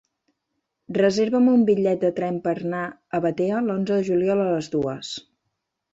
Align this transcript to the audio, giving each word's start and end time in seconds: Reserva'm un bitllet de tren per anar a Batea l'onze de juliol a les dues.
Reserva'm 0.97 1.51
un 1.51 1.65
bitllet 1.67 2.01
de 2.07 2.11
tren 2.21 2.41
per 2.47 2.53
anar 2.63 2.81
a 3.19 3.23
Batea 3.27 3.63
l'onze 3.67 4.01
de 4.01 4.11
juliol 4.11 4.43
a 4.47 4.53
les 4.53 4.75
dues. 4.79 5.17